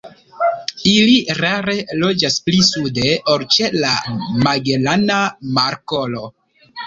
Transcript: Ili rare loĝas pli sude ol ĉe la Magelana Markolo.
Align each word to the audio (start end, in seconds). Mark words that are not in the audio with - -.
Ili 0.91 1.17
rare 1.39 1.75
loĝas 2.03 2.37
pli 2.47 2.61
sude 2.69 3.11
ol 3.33 3.45
ĉe 3.55 3.69
la 3.83 3.93
Magelana 4.47 5.19
Markolo. 5.59 6.25